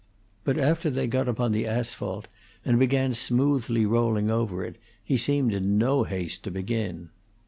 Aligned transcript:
But 0.43 0.57
after 0.57 0.89
they 0.89 1.05
got 1.05 1.27
upon 1.27 1.51
the 1.51 1.67
asphalt, 1.67 2.27
and 2.65 2.79
began 2.79 3.13
smoothly 3.13 3.85
rolling 3.85 4.31
over 4.31 4.63
it, 4.65 4.77
he 5.03 5.15
seemed 5.15 5.53
in 5.53 5.77
no 5.77 6.05
haste 6.05 6.41
to 6.45 6.49
begin. 6.49 7.11